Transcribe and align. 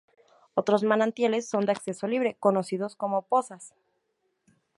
Otros 0.55 0.81
manantiales 0.81 1.47
son 1.47 1.67
de 1.67 1.73
acceso 1.73 2.07
libre, 2.07 2.35
conocidos 2.39 2.95
como 2.95 3.21
"Pozas". 3.21 3.75